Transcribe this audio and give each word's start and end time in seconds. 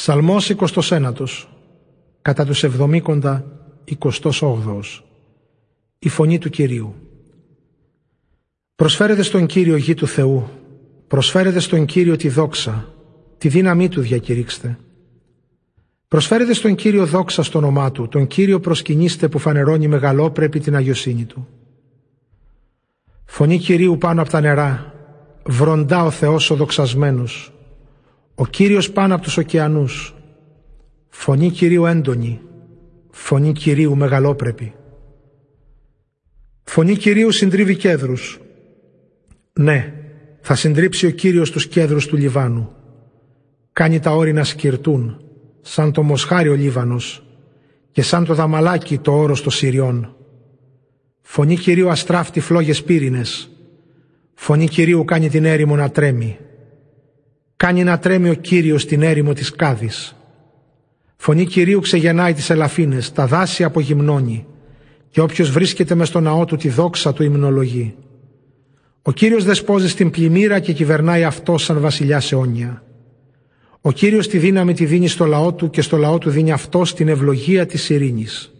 Ψαλμός 0.00 0.54
29 0.56 1.12
κατά 2.22 2.44
τους 2.44 2.62
εβδομήκοντα 2.62 3.44
28 3.98 4.82
Η 5.98 6.08
φωνή 6.08 6.38
του 6.38 6.50
Κυρίου. 6.50 6.94
Προσφέρετε 8.74 9.22
στον 9.22 9.46
Κύριο 9.46 9.76
γη 9.76 9.94
του 9.94 10.06
Θεού 10.06 10.48
Προσφέρετε 11.06 11.60
στον 11.60 11.84
Κύριο 11.84 12.16
τη 12.16 12.28
δόξα 12.28 12.94
Τη 13.38 13.48
δύναμή 13.48 13.88
του 13.88 14.00
διακηρύξτε. 14.00 14.78
Προσφέρετε 16.08 16.52
στον 16.52 16.74
Κύριο 16.74 17.06
δόξα 17.06 17.42
στο 17.42 17.58
όνομά 17.58 17.92
Του 17.92 18.08
Τον 18.08 18.26
Κύριο 18.26 18.60
προσκυνήστε 18.60 19.28
που 19.28 19.38
φανερώνει 19.38 19.88
μεγαλόπρεπη 19.88 20.60
την 20.60 20.76
αγιοσύνη 20.76 21.24
Του. 21.24 21.48
Φωνή 23.24 23.58
Κυρίου 23.58 23.98
πάνω 23.98 24.20
από 24.20 24.30
τα 24.30 24.40
νερά 24.40 24.94
Βροντά 25.46 26.04
ο 26.04 26.10
Θεός 26.10 26.50
ο 26.50 26.54
δοξασμένος 26.54 27.52
ο 28.40 28.46
Κύριος 28.46 28.90
πάνω 28.90 29.14
από 29.14 29.22
τους 29.22 29.36
ωκεανούς. 29.36 30.14
Φωνή 31.08 31.50
Κυρίου 31.50 31.86
έντονη. 31.86 32.40
Φωνή 33.10 33.52
Κυρίου 33.52 33.96
μεγαλόπρεπη. 33.96 34.74
Φωνή 36.64 36.96
Κυρίου 36.96 37.30
συντρίβει 37.30 37.76
κέδρους. 37.76 38.40
Ναι, 39.52 39.92
θα 40.40 40.54
συντρίψει 40.54 41.06
ο 41.06 41.10
Κύριος 41.10 41.50
τους 41.50 41.66
κέδρους 41.66 42.06
του 42.06 42.16
Λιβάνου. 42.16 42.72
Κάνει 43.72 44.00
τα 44.00 44.10
όρη 44.10 44.32
να 44.32 44.44
σκυρτούν, 44.44 45.20
σαν 45.60 45.92
το 45.92 46.02
μοσχάρι 46.02 46.48
ο 46.48 46.54
Λίβανος 46.54 47.22
και 47.90 48.02
σαν 48.02 48.24
το 48.24 48.34
δαμαλάκι 48.34 48.98
το 48.98 49.12
όρος 49.12 49.42
των 49.42 49.52
Συριών. 49.52 50.16
Φωνή 51.20 51.56
Κυρίου 51.56 51.90
αστράφτει 51.90 52.40
φλόγες 52.40 52.82
πύρινες. 52.82 53.50
Φωνή 54.34 54.68
Κυρίου 54.68 55.04
κάνει 55.04 55.28
την 55.28 55.44
έρημο 55.44 55.76
να 55.76 55.90
τρέμει. 55.90 56.38
Κάνει 57.58 57.84
να 57.84 57.98
τρέμει 57.98 58.30
ο 58.30 58.34
Κύριος 58.34 58.82
στην 58.82 59.02
έρημο 59.02 59.32
της 59.32 59.50
Κάδης. 59.50 60.16
Φωνή 61.16 61.46
Κυρίου 61.46 61.80
ξεγεννάει 61.80 62.32
τις 62.32 62.50
ελαφίνες, 62.50 63.12
τα 63.12 63.26
δάση 63.26 63.64
απογυμνώνει 63.64 64.46
και 65.10 65.20
όποιος 65.20 65.50
βρίσκεται 65.50 65.94
μες 65.94 66.08
στο 66.08 66.20
ναό 66.20 66.44
του 66.44 66.56
τη 66.56 66.68
δόξα 66.68 67.12
του 67.12 67.22
υμνολογεί. 67.22 67.94
Ο 69.02 69.12
Κύριος 69.12 69.44
δεσπόζει 69.44 69.88
στην 69.88 70.10
πλημμύρα 70.10 70.58
και 70.58 70.72
κυβερνάει 70.72 71.24
αυτό 71.24 71.58
σαν 71.58 71.80
βασιλιά 71.80 72.22
αιώνια. 72.30 72.82
Ο 73.80 73.92
Κύριος 73.92 74.28
τη 74.28 74.38
δύναμη 74.38 74.74
τη 74.74 74.84
δίνει 74.84 75.08
στο 75.08 75.24
λαό 75.26 75.52
του 75.52 75.70
και 75.70 75.82
στο 75.82 75.96
λαό 75.96 76.18
του 76.18 76.30
δίνει 76.30 76.52
αυτό 76.52 76.82
την 76.94 77.08
ευλογία 77.08 77.66
της 77.66 77.88
ειρήνης. 77.88 78.52